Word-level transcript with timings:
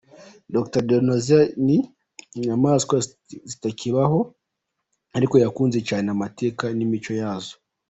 D: 0.51 0.55
Dinozor 0.89 1.45
ni 1.65 1.77
inyamaswa 2.37 2.95
zitakibaho 3.49 4.19
ariko 5.17 5.35
yakunze 5.43 5.77
cyane 5.89 6.07
amateka 6.15 6.63
n’imico 6.77 7.11
yazo. 7.21 7.53